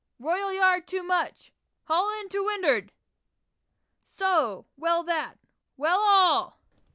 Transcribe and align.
"Royal 0.17 0.51
yard 0.51 0.87
too 0.87 1.03
much! 1.03 1.51
Haul 1.83 2.09
into 2.21 2.43
windward! 2.43 2.91
So! 4.03 4.65
well 4.75 5.03
that!" 5.03 5.37
"Well 5.77 5.99
all!" 6.01 6.59